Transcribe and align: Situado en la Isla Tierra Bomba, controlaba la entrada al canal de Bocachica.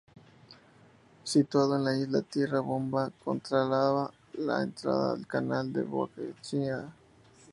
Situado 1.33 1.75
en 1.75 1.83
la 1.83 1.95
Isla 1.95 2.23
Tierra 2.23 2.59
Bomba, 2.61 3.11
controlaba 3.23 4.11
la 4.33 4.63
entrada 4.63 5.13
al 5.13 5.27
canal 5.27 5.71
de 5.71 5.83
Bocachica. 5.83 6.91